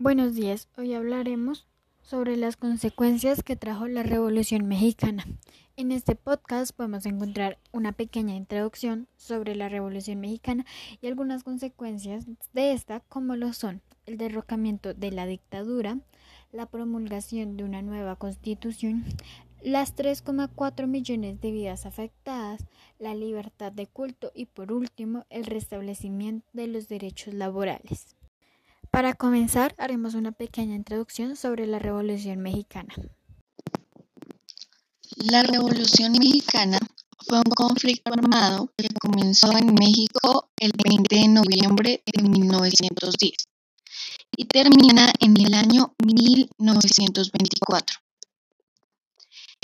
Buenos 0.00 0.36
días, 0.36 0.68
hoy 0.76 0.94
hablaremos 0.94 1.66
sobre 2.02 2.36
las 2.36 2.56
consecuencias 2.56 3.42
que 3.42 3.56
trajo 3.56 3.88
la 3.88 4.04
Revolución 4.04 4.68
Mexicana. 4.68 5.26
En 5.76 5.90
este 5.90 6.14
podcast 6.14 6.70
podemos 6.72 7.04
encontrar 7.04 7.58
una 7.72 7.90
pequeña 7.90 8.36
introducción 8.36 9.08
sobre 9.16 9.56
la 9.56 9.68
Revolución 9.68 10.20
Mexicana 10.20 10.64
y 11.00 11.08
algunas 11.08 11.42
consecuencias 11.42 12.26
de 12.52 12.74
esta 12.74 13.00
como 13.00 13.34
lo 13.34 13.52
son 13.52 13.82
el 14.06 14.18
derrocamiento 14.18 14.94
de 14.94 15.10
la 15.10 15.26
dictadura, 15.26 15.98
la 16.52 16.66
promulgación 16.66 17.56
de 17.56 17.64
una 17.64 17.82
nueva 17.82 18.14
constitución, 18.14 19.04
las 19.62 19.96
3,4 19.96 20.86
millones 20.86 21.40
de 21.40 21.50
vidas 21.50 21.86
afectadas, 21.86 22.64
la 23.00 23.16
libertad 23.16 23.72
de 23.72 23.88
culto 23.88 24.30
y 24.32 24.46
por 24.46 24.70
último 24.70 25.26
el 25.28 25.44
restablecimiento 25.44 26.46
de 26.52 26.68
los 26.68 26.86
derechos 26.86 27.34
laborales. 27.34 28.17
Para 28.90 29.14
comenzar, 29.14 29.74
haremos 29.78 30.14
una 30.14 30.32
pequeña 30.32 30.74
introducción 30.74 31.36
sobre 31.36 31.66
la 31.66 31.78
Revolución 31.78 32.40
Mexicana. 32.40 32.94
La 35.16 35.42
Revolución 35.42 36.12
Mexicana 36.12 36.78
fue 37.26 37.38
un 37.38 37.52
conflicto 37.54 38.12
armado 38.12 38.72
que 38.76 38.88
comenzó 39.00 39.50
en 39.56 39.74
México 39.74 40.50
el 40.58 40.72
20 40.72 41.16
de 41.16 41.28
noviembre 41.28 42.02
de 42.06 42.22
1910 42.22 43.48
y 44.36 44.44
termina 44.46 45.12
en 45.20 45.36
el 45.36 45.54
año 45.54 45.94
1924. 46.04 47.98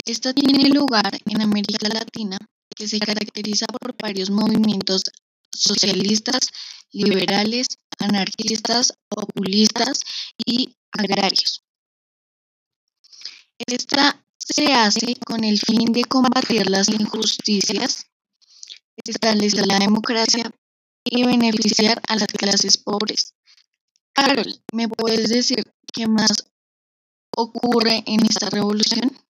Esta 0.04 0.34
tiene 0.34 0.68
lugar 0.68 1.18
en 1.26 1.40
América 1.40 1.88
Latina, 1.88 2.36
que 2.74 2.88
se 2.88 2.98
caracteriza 2.98 3.66
por 3.66 3.94
varios 3.96 4.30
movimientos 4.30 5.04
socialistas, 5.52 6.48
liberales, 6.92 7.68
anarquistas, 7.98 8.94
populistas 9.08 10.00
y 10.44 10.76
agrarios. 10.92 11.64
Esta 13.66 14.24
se 14.38 14.72
hace 14.72 15.16
con 15.24 15.44
el 15.44 15.58
fin 15.58 15.92
de 15.92 16.04
combatir 16.04 16.68
las 16.68 16.88
injusticias, 16.88 18.06
establecer 19.04 19.66
la 19.66 19.78
democracia 19.78 20.50
y 21.04 21.24
beneficiar 21.24 22.00
a 22.08 22.16
las 22.16 22.28
clases 22.28 22.78
pobres. 22.78 23.34
Carol, 24.12 24.62
¿me 24.72 24.88
puedes 24.88 25.28
decir 25.28 25.64
qué 25.92 26.06
más 26.06 26.46
ocurre 27.36 28.02
en 28.06 28.24
esta 28.24 28.50
revolución? 28.50 29.23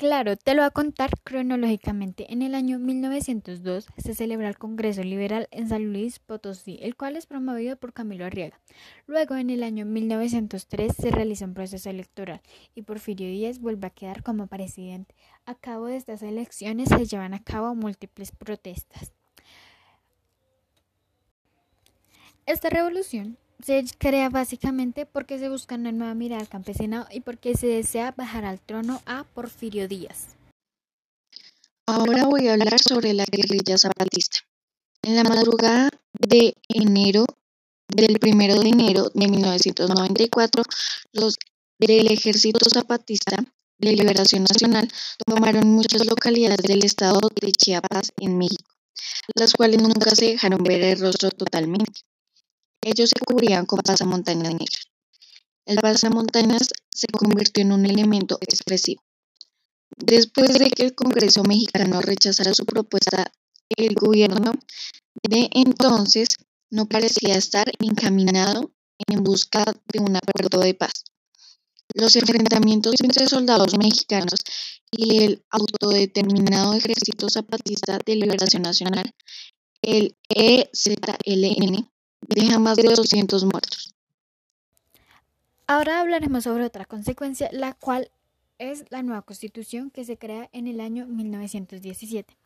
Claro, 0.00 0.34
te 0.34 0.54
lo 0.54 0.62
voy 0.62 0.66
a 0.68 0.70
contar 0.70 1.10
cronológicamente. 1.24 2.32
En 2.32 2.40
el 2.40 2.54
año 2.54 2.78
1902 2.78 3.86
se 3.98 4.14
celebra 4.14 4.48
el 4.48 4.56
Congreso 4.56 5.02
Liberal 5.04 5.46
en 5.50 5.68
San 5.68 5.92
Luis 5.92 6.20
Potosí, 6.20 6.78
el 6.80 6.96
cual 6.96 7.16
es 7.16 7.26
promovido 7.26 7.76
por 7.76 7.92
Camilo 7.92 8.24
Arriaga. 8.24 8.58
Luego, 9.06 9.36
en 9.36 9.50
el 9.50 9.62
año 9.62 9.84
1903 9.84 10.96
se 10.96 11.10
realiza 11.10 11.44
un 11.44 11.52
proceso 11.52 11.90
electoral 11.90 12.40
y 12.74 12.80
Porfirio 12.80 13.28
Díaz 13.28 13.58
vuelve 13.58 13.88
a 13.88 13.90
quedar 13.90 14.22
como 14.22 14.46
presidente. 14.46 15.14
A 15.44 15.54
cabo 15.54 15.84
de 15.84 15.96
estas 15.96 16.22
elecciones 16.22 16.88
se 16.88 17.04
llevan 17.04 17.34
a 17.34 17.44
cabo 17.44 17.74
múltiples 17.74 18.32
protestas. 18.32 19.12
Esta 22.46 22.70
revolución 22.70 23.36
se 23.64 23.84
crea 23.98 24.28
básicamente 24.28 25.06
porque 25.06 25.38
se 25.38 25.48
busca 25.48 25.74
una 25.74 25.92
nueva 25.92 26.14
mirada 26.14 26.42
al 26.42 26.48
campesinado 26.48 27.06
y 27.10 27.20
porque 27.20 27.56
se 27.56 27.66
desea 27.66 28.14
bajar 28.16 28.44
al 28.44 28.60
trono 28.60 29.02
a 29.06 29.24
Porfirio 29.24 29.88
Díaz. 29.88 30.36
Ahora 31.86 32.26
voy 32.26 32.48
a 32.48 32.54
hablar 32.54 32.78
sobre 32.78 33.12
la 33.14 33.24
guerrilla 33.24 33.76
zapatista. 33.76 34.38
En 35.02 35.16
la 35.16 35.24
madrugada 35.24 35.90
de 36.12 36.54
enero, 36.68 37.24
del 37.88 38.18
primero 38.18 38.60
de 38.60 38.68
enero 38.68 39.10
de 39.14 39.28
1994, 39.28 40.62
los 41.12 41.36
del 41.78 42.12
Ejército 42.12 42.60
Zapatista 42.70 43.36
de 43.78 43.92
Liberación 43.92 44.44
Nacional 44.44 44.88
tomaron 45.26 45.68
muchas 45.72 46.06
localidades 46.06 46.62
del 46.62 46.84
estado 46.84 47.20
de 47.40 47.52
Chiapas 47.52 48.12
en 48.20 48.36
México, 48.36 48.70
las 49.34 49.54
cuales 49.54 49.82
nunca 49.82 50.10
se 50.10 50.26
dejaron 50.26 50.62
ver 50.62 50.82
el 50.82 51.00
rostro 51.00 51.30
totalmente. 51.30 52.02
Ellos 52.82 53.10
se 53.10 53.24
cubrían 53.24 53.66
con 53.66 53.80
pasamontañas 53.80 54.54
negras. 54.54 54.88
El 55.66 55.76
pasamontañas 55.76 56.68
se 56.90 57.06
convirtió 57.08 57.62
en 57.62 57.72
un 57.72 57.86
elemento 57.86 58.38
expresivo. 58.40 59.02
Después 59.96 60.58
de 60.58 60.70
que 60.70 60.84
el 60.84 60.94
Congreso 60.94 61.42
mexicano 61.42 62.00
rechazara 62.00 62.54
su 62.54 62.64
propuesta, 62.64 63.30
el 63.76 63.94
gobierno 63.94 64.52
de 65.28 65.50
entonces 65.52 66.28
no 66.70 66.88
parecía 66.88 67.34
estar 67.34 67.70
encaminado 67.80 68.72
en 69.08 69.22
busca 69.22 69.64
de 69.92 70.00
un 70.00 70.16
acuerdo 70.16 70.60
de 70.60 70.74
paz. 70.74 71.04
Los 71.94 72.16
enfrentamientos 72.16 72.94
entre 73.02 73.26
soldados 73.26 73.76
mexicanos 73.76 74.40
y 74.90 75.24
el 75.24 75.44
autodeterminado 75.50 76.74
Ejército 76.74 77.28
Zapatista 77.28 77.98
de 78.04 78.16
Liberación 78.16 78.62
Nacional, 78.62 79.14
el 79.82 80.16
EZLN, 80.28 81.90
deja 82.26 82.58
más 82.58 82.76
de 82.76 82.94
200 82.94 83.44
muertos. 83.44 83.94
Ahora 85.66 86.00
hablaremos 86.00 86.44
sobre 86.44 86.64
otra 86.64 86.84
consecuencia, 86.84 87.48
la 87.52 87.74
cual 87.74 88.10
es 88.58 88.84
la 88.90 89.02
nueva 89.02 89.22
constitución 89.22 89.90
que 89.90 90.04
se 90.04 90.18
crea 90.18 90.50
en 90.52 90.66
el 90.66 90.80
año 90.80 91.06
1917. 91.06 92.36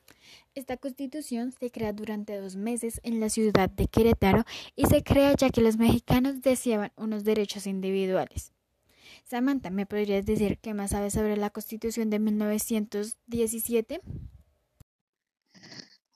Esta 0.54 0.76
constitución 0.76 1.52
se 1.52 1.70
crea 1.70 1.92
durante 1.92 2.38
dos 2.38 2.54
meses 2.54 3.00
en 3.02 3.18
la 3.20 3.28
ciudad 3.28 3.68
de 3.68 3.88
Querétaro 3.88 4.44
y 4.76 4.86
se 4.86 5.02
crea 5.02 5.34
ya 5.34 5.50
que 5.50 5.60
los 5.60 5.76
mexicanos 5.76 6.40
deseaban 6.40 6.92
unos 6.96 7.24
derechos 7.24 7.66
individuales. 7.66 8.52
Samantha, 9.24 9.70
¿me 9.70 9.86
podrías 9.86 10.24
decir 10.24 10.58
qué 10.58 10.74
más 10.74 10.90
sabes 10.90 11.14
sobre 11.14 11.36
la 11.36 11.50
constitución 11.50 12.10
de 12.10 12.18
1917? 12.18 14.00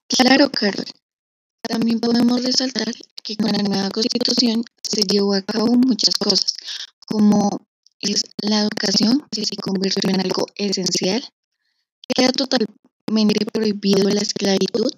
Claro, 0.09 0.51
Carol. 0.51 0.85
También 1.63 2.01
podemos 2.01 2.43
resaltar 2.43 2.93
que 3.23 3.37
con 3.37 3.53
la 3.53 3.63
nueva 3.63 3.91
constitución 3.91 4.65
se 4.83 5.03
llevó 5.03 5.35
a 5.35 5.43
cabo 5.43 5.67
muchas 5.67 6.15
cosas, 6.17 6.55
como 7.07 7.67
la 8.43 8.61
educación, 8.61 9.27
que 9.31 9.45
se 9.45 9.57
convirtió 9.57 10.11
en 10.11 10.21
algo 10.21 10.47
esencial, 10.55 11.23
queda 12.15 12.33
totalmente 12.33 13.45
prohibido 13.53 14.09
la 14.09 14.21
esclavitud, 14.21 14.91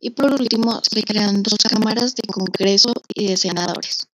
y 0.00 0.10
por 0.10 0.32
último 0.32 0.80
se 0.82 1.02
crean 1.02 1.42
dos 1.42 1.58
cámaras 1.58 2.14
de 2.14 2.22
Congreso 2.22 2.92
y 3.14 3.28
de 3.28 3.36
senadores. 3.36 4.06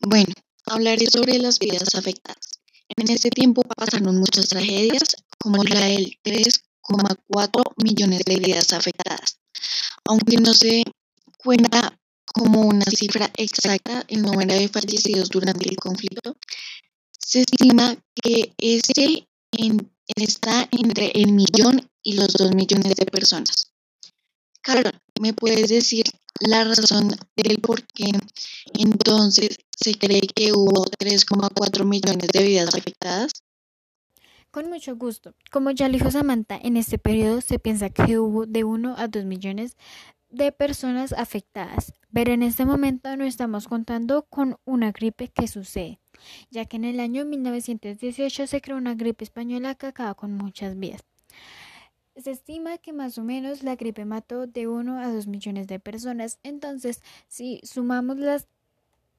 Bueno, 0.00 0.34
hablaré 0.66 1.06
sobre 1.06 1.38
las 1.38 1.60
vidas 1.60 1.94
afectadas. 1.94 2.60
En 2.96 3.08
ese 3.10 3.30
tiempo 3.30 3.62
pasaron 3.62 4.18
muchas 4.18 4.48
tragedias, 4.48 5.16
como 5.38 5.62
la 5.62 5.86
del 5.86 6.18
3,4 6.24 7.62
millones 7.76 8.22
de 8.24 8.36
vidas 8.36 8.72
afectadas 8.72 9.38
aunque 10.04 10.36
no 10.36 10.52
se 10.54 10.84
cuenta 11.38 11.98
como 12.26 12.62
una 12.62 12.84
cifra 12.84 13.30
exacta 13.36 14.04
el 14.08 14.22
número 14.22 14.54
de 14.54 14.68
fallecidos 14.68 15.28
durante 15.30 15.68
el 15.68 15.76
conflicto, 15.76 16.36
se 17.18 17.40
estima 17.40 17.96
que 18.14 18.52
este 18.58 19.26
está 20.16 20.68
entre 20.70 21.10
el 21.14 21.32
millón 21.32 21.88
y 22.02 22.14
los 22.14 22.28
dos 22.34 22.54
millones 22.54 22.94
de 22.94 23.06
personas. 23.06 23.72
Carol, 24.62 24.92
¿me 25.20 25.32
puedes 25.32 25.68
decir 25.68 26.04
la 26.40 26.64
razón 26.64 27.16
del 27.36 27.60
por 27.60 27.86
qué 27.86 28.10
entonces 28.74 29.56
se 29.76 29.94
cree 29.94 30.22
que 30.34 30.52
hubo 30.52 30.84
3,4 30.98 31.84
millones 31.84 32.28
de 32.32 32.42
vidas 32.42 32.74
afectadas? 32.74 33.32
Con 34.56 34.70
mucho 34.70 34.96
gusto. 34.96 35.34
Como 35.52 35.70
ya 35.70 35.86
dijo 35.90 36.10
Samantha, 36.10 36.58
en 36.62 36.78
este 36.78 36.96
periodo 36.96 37.42
se 37.42 37.58
piensa 37.58 37.90
que 37.90 38.18
hubo 38.18 38.46
de 38.46 38.64
1 38.64 38.94
a 38.96 39.06
2 39.06 39.26
millones 39.26 39.76
de 40.30 40.50
personas 40.50 41.12
afectadas, 41.12 41.92
pero 42.10 42.32
en 42.32 42.42
este 42.42 42.64
momento 42.64 43.14
no 43.18 43.24
estamos 43.24 43.68
contando 43.68 44.22
con 44.22 44.56
una 44.64 44.92
gripe 44.92 45.28
que 45.28 45.46
sucede, 45.46 46.00
ya 46.50 46.64
que 46.64 46.78
en 46.78 46.86
el 46.86 47.00
año 47.00 47.26
1918 47.26 48.46
se 48.46 48.62
creó 48.62 48.78
una 48.78 48.94
gripe 48.94 49.24
española 49.24 49.74
que 49.74 49.88
acaba 49.88 50.14
con 50.14 50.32
muchas 50.32 50.78
vidas. 50.78 51.04
Se 52.16 52.30
estima 52.30 52.78
que 52.78 52.94
más 52.94 53.18
o 53.18 53.24
menos 53.24 53.62
la 53.62 53.76
gripe 53.76 54.06
mató 54.06 54.46
de 54.46 54.68
1 54.68 55.00
a 55.00 55.12
2 55.12 55.26
millones 55.26 55.66
de 55.66 55.80
personas, 55.80 56.38
entonces 56.42 57.02
si 57.28 57.60
sumamos 57.62 58.16
las 58.16 58.48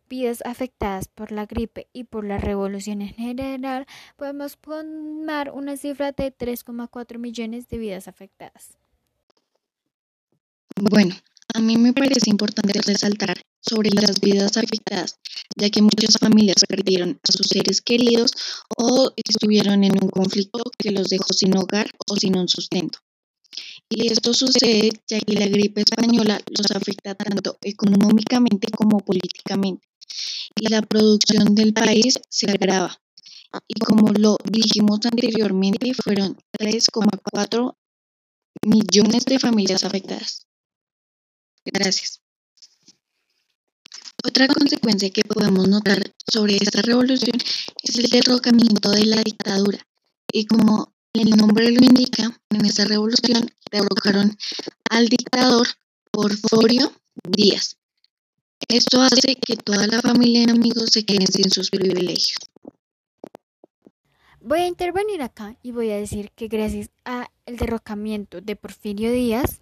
vidas 0.07 0.42
afectadas 0.45 1.07
por 1.07 1.31
la 1.31 1.45
gripe 1.45 1.88
y 1.94 2.06
por 2.06 2.25
la 2.25 2.38
revolución 2.38 3.01
en 3.01 3.13
general, 3.13 3.86
podemos 4.15 4.57
tomar 4.57 5.51
una 5.51 5.77
cifra 5.77 6.12
de 6.12 6.36
3,4 6.36 7.18
millones 7.18 7.68
de 7.68 7.77
vidas 7.77 8.07
afectadas. 8.07 8.77
Bueno, 10.75 11.15
a 11.54 11.59
mí 11.59 11.77
me 11.77 11.94
parece 11.94 12.30
importante 12.30 12.80
resaltar 12.81 13.42
sobre 13.62 13.89
las 13.89 14.19
vidas 14.19 14.57
afectadas, 14.57 15.19
ya 15.56 15.69
que 15.69 15.81
muchas 15.81 16.18
familias 16.19 16.63
perdieron 16.68 17.19
a 17.27 17.31
sus 17.31 17.48
seres 17.48 17.81
queridos 17.81 18.31
o 18.77 19.12
estuvieron 19.15 19.83
en 19.83 19.94
un 20.01 20.09
conflicto 20.09 20.59
que 20.77 20.92
los 20.92 21.09
dejó 21.09 21.33
sin 21.33 21.57
hogar 21.57 21.89
o 22.07 22.15
sin 22.15 22.38
un 22.38 22.48
sustento. 22.48 23.00
Y 23.89 24.07
esto 24.12 24.33
sucede 24.33 24.92
ya 25.07 25.19
que 25.19 25.33
la 25.33 25.48
gripe 25.48 25.81
española 25.81 26.39
los 26.50 26.71
afecta 26.71 27.15
tanto 27.15 27.57
económicamente 27.62 28.68
como 28.69 29.00
políticamente. 29.00 29.86
Y 30.55 30.69
la 30.69 30.81
producción 30.81 31.55
del 31.55 31.73
país 31.73 32.19
se 32.29 32.49
agrava. 32.49 32.99
Y 33.67 33.79
como 33.79 34.11
lo 34.11 34.38
dijimos 34.44 34.99
anteriormente, 35.05 35.94
fueron 35.94 36.38
3,4 36.59 37.75
millones 38.65 39.25
de 39.25 39.39
familias 39.39 39.83
afectadas. 39.83 40.47
Gracias. 41.65 42.21
Otra 44.23 44.47
consecuencia 44.47 45.09
que 45.09 45.21
podemos 45.21 45.67
notar 45.67 46.13
sobre 46.31 46.57
esta 46.57 46.81
revolución 46.81 47.38
es 47.83 47.95
el 47.97 48.09
derrocamiento 48.09 48.89
de 48.91 49.05
la 49.05 49.23
dictadura. 49.23 49.79
Y 50.31 50.45
como 50.45 50.94
el 51.13 51.29
nombre 51.31 51.71
lo 51.71 51.83
indica, 51.83 52.38
en 52.49 52.65
esta 52.65 52.85
revolución 52.85 53.49
derrocaron 53.71 54.38
al 54.89 55.07
dictador 55.07 55.67
Porforio 56.11 56.91
Díaz. 57.23 57.77
Esto 58.68 59.01
hace 59.01 59.36
que 59.36 59.56
toda 59.56 59.88
la 59.88 60.01
familia 60.01 60.45
y 60.48 60.50
amigos 60.50 60.89
se 60.92 61.06
queden 61.06 61.27
sin 61.27 61.50
sus 61.50 61.69
privilegios. 61.69 62.38
Voy 64.42 64.59
a 64.59 64.68
intervenir 64.68 65.21
acá 65.21 65.57
y 65.62 65.71
voy 65.71 65.92
a 65.92 65.98
decir 65.98 66.31
que 66.31 66.48
gracias 66.48 66.89
al 67.04 67.27
derrocamiento 67.45 68.42
de 68.42 68.56
Porfirio 68.56 69.12
Díaz, 69.12 69.59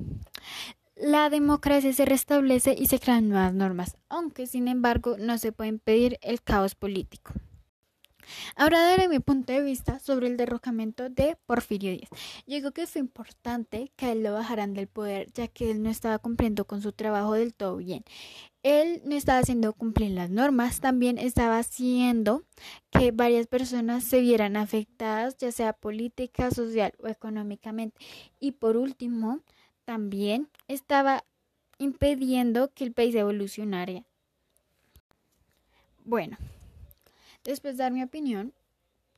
la 0.95 1.29
democracia 1.29 1.91
se 1.91 2.05
restablece 2.05 2.75
y 2.77 2.87
se 2.87 2.99
crean 2.99 3.29
nuevas 3.29 3.53
normas, 3.53 3.97
aunque 4.09 4.47
sin 4.47 4.67
embargo 4.67 5.17
no 5.17 5.37
se 5.37 5.51
puede 5.51 5.69
impedir 5.69 6.17
el 6.21 6.41
caos 6.41 6.75
político. 6.75 7.33
Ahora 8.55 8.79
daré 8.79 9.07
mi 9.07 9.19
punto 9.19 9.53
de 9.53 9.61
vista 9.61 9.99
sobre 9.99 10.27
el 10.27 10.37
derrocamiento 10.37 11.09
de 11.09 11.37
Porfirio 11.45 11.91
Díaz. 11.91 12.09
Yo 12.47 12.71
que 12.71 12.87
fue 12.87 13.01
importante 13.01 13.91
que 13.95 14.11
él 14.11 14.23
lo 14.23 14.33
bajaran 14.33 14.73
del 14.73 14.87
poder, 14.87 15.31
ya 15.33 15.47
que 15.47 15.71
él 15.71 15.83
no 15.83 15.89
estaba 15.89 16.19
cumpliendo 16.19 16.65
con 16.65 16.81
su 16.81 16.91
trabajo 16.91 17.33
del 17.33 17.53
todo 17.53 17.77
bien. 17.77 18.03
Él 18.63 19.01
no 19.05 19.15
estaba 19.15 19.39
haciendo 19.39 19.73
cumplir 19.73 20.11
las 20.11 20.31
normas, 20.31 20.79
también 20.79 21.19
estaba 21.19 21.59
haciendo 21.59 22.43
que 22.89 23.11
varias 23.11 23.45
personas 23.45 24.03
se 24.03 24.21
vieran 24.21 24.57
afectadas, 24.57 25.37
ya 25.37 25.51
sea 25.51 25.73
política, 25.73 26.49
social 26.49 26.93
o 26.99 27.07
económicamente. 27.07 27.95
Y 28.39 28.53
por 28.53 28.75
último, 28.75 29.41
también 29.85 30.49
estaba 30.67 31.23
impidiendo 31.77 32.71
que 32.73 32.85
el 32.85 32.93
país 32.93 33.13
evolucionara. 33.13 34.03
Bueno, 36.03 36.37
Después 37.45 37.77
de 37.77 37.83
dar 37.83 37.93
mi 37.93 38.03
opinión, 38.03 38.53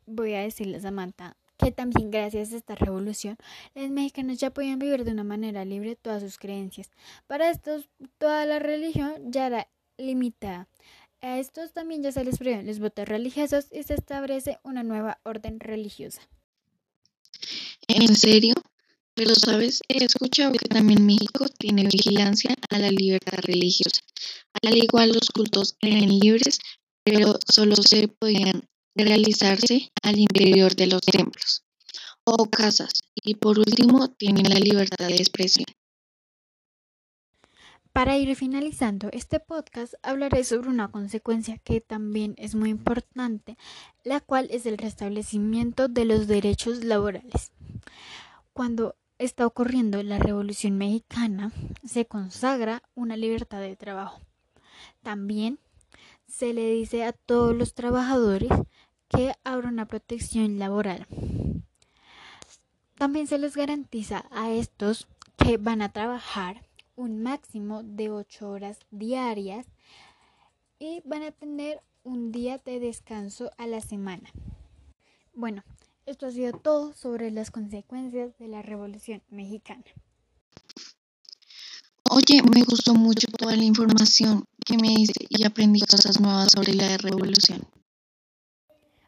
voy 0.05 0.33
a 0.33 0.41
decirle 0.41 0.77
a 0.77 0.81
Samantha 0.81 1.37
que 1.57 1.71
también 1.71 2.11
gracias 2.11 2.53
a 2.53 2.57
esta 2.57 2.75
revolución, 2.75 3.37
los 3.73 3.89
mexicanos 3.89 4.37
ya 4.37 4.53
podían 4.53 4.77
vivir 4.77 5.03
de 5.03 5.11
una 5.11 5.23
manera 5.23 5.65
libre 5.65 5.95
todas 5.95 6.21
sus 6.21 6.37
creencias. 6.37 6.91
Para 7.25 7.49
estos, 7.49 7.89
toda 8.19 8.45
la 8.45 8.59
religión 8.59 9.31
ya 9.31 9.47
era 9.47 9.67
limitada. 9.97 10.67
A 11.21 11.39
estos 11.39 11.73
también 11.73 12.03
ya 12.03 12.11
se 12.11 12.23
les 12.23 12.37
prohíben 12.37 12.67
los 12.67 12.79
votos 12.79 13.07
religiosos 13.07 13.67
y 13.71 13.81
se 13.83 13.95
establece 13.95 14.59
una 14.61 14.83
nueva 14.83 15.19
orden 15.23 15.59
religiosa. 15.59 16.21
¿En 17.87 18.15
serio? 18.15 18.53
Pero 19.15 19.33
sabes, 19.33 19.81
he 19.87 20.03
escuchado 20.03 20.51
que 20.51 20.69
también 20.69 21.03
México 21.03 21.47
tiene 21.57 21.87
vigilancia 21.91 22.53
a 22.69 22.77
la 22.77 22.91
libertad 22.91 23.39
religiosa. 23.41 24.01
Al 24.61 24.77
igual 24.77 25.09
los 25.09 25.29
cultos 25.29 25.75
eran 25.81 26.07
libres, 26.19 26.59
pero 27.09 27.39
solo 27.49 27.75
se 27.77 28.09
podían 28.09 28.67
realizarse 28.93 29.93
al 30.03 30.19
interior 30.19 30.75
de 30.75 30.87
los 30.87 30.99
templos 30.99 31.63
o 32.25 32.49
casas 32.49 32.99
y 33.15 33.35
por 33.35 33.59
último 33.59 34.09
tienen 34.09 34.49
la 34.49 34.59
libertad 34.59 35.07
de 35.07 35.15
expresión. 35.15 35.65
Para 37.93 38.17
ir 38.17 38.35
finalizando 38.35 39.07
este 39.13 39.39
podcast 39.39 39.93
hablaré 40.03 40.43
sobre 40.43 40.67
una 40.67 40.91
consecuencia 40.91 41.57
que 41.59 41.79
también 41.79 42.35
es 42.37 42.55
muy 42.55 42.69
importante, 42.69 43.57
la 44.03 44.19
cual 44.19 44.49
es 44.51 44.65
el 44.65 44.77
restablecimiento 44.77 45.87
de 45.87 46.03
los 46.03 46.27
derechos 46.27 46.83
laborales. 46.83 47.53
Cuando 48.51 48.97
está 49.17 49.47
ocurriendo 49.47 50.03
la 50.03 50.19
Revolución 50.19 50.77
Mexicana, 50.77 51.53
se 51.85 52.05
consagra 52.05 52.83
una 52.95 53.15
libertad 53.15 53.61
de 53.61 53.77
trabajo. 53.77 54.19
También 55.01 55.57
se 56.27 56.53
le 56.53 56.69
dice 56.71 57.03
a 57.03 57.13
todos 57.13 57.55
los 57.55 57.73
trabajadores 57.73 58.49
que 59.07 59.33
habrá 59.43 59.69
una 59.69 59.87
protección 59.87 60.59
laboral. 60.59 61.07
También 62.95 63.27
se 63.27 63.37
les 63.37 63.55
garantiza 63.55 64.25
a 64.31 64.51
estos 64.51 65.07
que 65.37 65.57
van 65.57 65.81
a 65.81 65.89
trabajar 65.89 66.65
un 66.95 67.21
máximo 67.21 67.83
de 67.83 68.09
8 68.09 68.49
horas 68.49 68.79
diarias 68.91 69.67
y 70.79 71.01
van 71.05 71.23
a 71.23 71.31
tener 71.31 71.81
un 72.03 72.31
día 72.31 72.57
de 72.57 72.79
descanso 72.79 73.51
a 73.57 73.67
la 73.67 73.81
semana. 73.81 74.29
Bueno, 75.33 75.63
esto 76.05 76.25
ha 76.25 76.31
sido 76.31 76.53
todo 76.53 76.93
sobre 76.93 77.31
las 77.31 77.51
consecuencias 77.51 78.37
de 78.39 78.47
la 78.47 78.61
Revolución 78.61 79.21
Mexicana. 79.29 79.83
Oye, 82.09 82.41
me 82.43 82.63
gustó 82.63 82.93
mucho 82.93 83.27
toda 83.37 83.55
la 83.55 83.63
información 83.63 84.45
que 84.65 84.77
me 84.77 84.89
diste 84.89 85.25
y 85.29 85.45
aprendí 85.45 85.81
cosas 85.81 86.19
nuevas 86.19 86.51
sobre 86.51 86.73
la 86.73 86.97
revolución. 86.97 87.67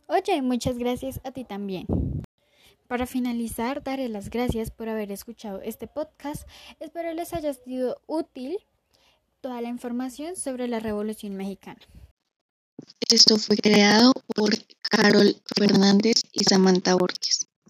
Oye, 0.08 0.42
muchas 0.42 0.78
gracias 0.78 1.20
a 1.24 1.32
ti 1.32 1.44
también. 1.44 1.86
Para 2.88 3.06
finalizar, 3.06 3.84
daré 3.84 4.10
las 4.10 4.30
gracias 4.30 4.72
por 4.72 4.90
haber 4.90 5.12
escuchado 5.12 5.62
este 5.62 5.88
podcast. 5.88 6.48
Espero 6.80 7.14
les 7.14 7.34
haya 7.34 7.54
sido 7.54 8.02
útil 8.08 8.58
toda 9.42 9.62
la 9.62 9.70
información 9.70 10.36
sobre 10.36 10.68
la 10.68 10.80
Revolución 10.80 11.36
Mexicana. 11.36 11.80
Esto 13.10 13.38
fue 13.38 13.58
creado 13.58 14.12
por 14.36 14.52
Carol 14.82 15.36
Fernández 15.56 16.24
y 16.32 16.44
Samantha 16.44 16.96
Borges. 16.96 17.49